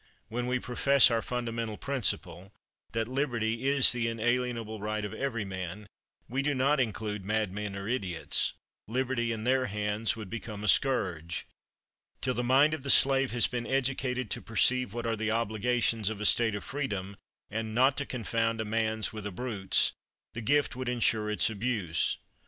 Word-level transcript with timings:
When 0.29 0.47
we 0.47 0.57
profess, 0.57 1.05
as 1.05 1.11
our 1.11 1.21
fundamental 1.21 1.77
principle, 1.77 2.51
that 2.91 3.07
liberty 3.07 3.67
is 3.67 3.91
the 3.91 4.07
inalienable 4.07 4.79
right 4.81 5.05
of 5.05 5.13
every 5.13 5.45
man, 5.45 5.85
we 6.27 6.41
do 6.41 6.55
not 6.55 6.79
include 6.79 7.23
madmen 7.23 7.75
or 7.75 7.87
idiots; 7.87 8.53
liberty 8.87 9.31
in 9.31 9.43
their 9.43 9.67
hands 9.67 10.15
would 10.15 10.27
become 10.27 10.63
a 10.63 10.67
scourge. 10.67 11.45
Till 12.19 12.33
the 12.33 12.43
mind 12.43 12.73
of 12.73 12.81
the 12.81 12.89
slave 12.89 13.29
has 13.33 13.45
been 13.45 13.67
educated 13.67 14.31
to 14.31 14.41
perceive 14.41 14.91
what 14.91 15.05
are 15.05 15.15
the 15.15 15.29
obligations 15.29 16.09
of 16.09 16.19
a 16.19 16.25
state 16.25 16.55
of 16.55 16.63
freedom, 16.63 17.15
and 17.51 17.75
not 17.75 17.95
to 17.97 18.05
confound 18.07 18.59
a 18.59 18.65
man's 18.65 19.13
with 19.13 19.27
a 19.27 19.31
brute's, 19.31 19.93
the 20.33 20.41
gift 20.41 20.75
would 20.75 20.89
insure 20.89 21.29
its 21.29 21.47
abuse. 21.47 22.17